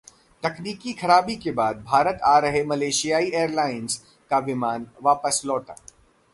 तकनीकी 0.43 0.93
खराबी 1.01 1.35
के 1.43 1.51
बाद 1.59 1.83
भारत 1.87 2.21
आ 2.25 2.37
रहा 2.45 2.63
मलेशियाई 2.69 3.29
एयरलाइंस 3.29 4.01
का 4.31 4.39
विमान 4.49 4.87
वापस 5.03 5.41
लौटा 5.45 5.75